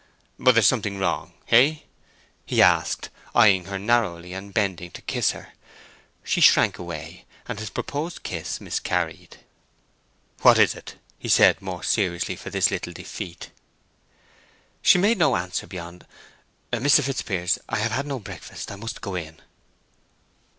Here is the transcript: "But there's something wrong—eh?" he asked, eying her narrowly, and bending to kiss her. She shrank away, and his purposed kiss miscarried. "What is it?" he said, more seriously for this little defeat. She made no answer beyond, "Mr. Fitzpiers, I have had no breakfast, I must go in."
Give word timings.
"But 0.39 0.53
there's 0.53 0.65
something 0.65 0.97
wrong—eh?" 0.97 1.75
he 2.43 2.59
asked, 2.59 3.09
eying 3.35 3.65
her 3.65 3.77
narrowly, 3.77 4.33
and 4.33 4.51
bending 4.51 4.89
to 4.89 5.01
kiss 5.03 5.29
her. 5.29 5.53
She 6.23 6.41
shrank 6.41 6.79
away, 6.79 7.25
and 7.47 7.59
his 7.59 7.69
purposed 7.69 8.23
kiss 8.23 8.59
miscarried. 8.59 9.37
"What 10.41 10.57
is 10.57 10.73
it?" 10.73 10.95
he 11.19 11.29
said, 11.29 11.61
more 11.61 11.83
seriously 11.83 12.35
for 12.35 12.49
this 12.49 12.71
little 12.71 12.93
defeat. 12.93 13.51
She 14.81 14.97
made 14.97 15.19
no 15.19 15.35
answer 15.35 15.67
beyond, 15.67 16.07
"Mr. 16.71 17.03
Fitzpiers, 17.03 17.59
I 17.69 17.75
have 17.75 17.91
had 17.91 18.07
no 18.07 18.17
breakfast, 18.17 18.71
I 18.71 18.77
must 18.77 19.01
go 19.01 19.13
in." 19.13 19.39